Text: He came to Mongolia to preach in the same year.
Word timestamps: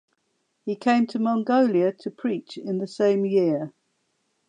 He 0.65 0.75
came 0.75 1.05
to 1.05 1.19
Mongolia 1.19 1.93
to 1.93 2.09
preach 2.09 2.57
in 2.57 2.79
the 2.79 2.87
same 2.87 3.23
year. 3.23 3.71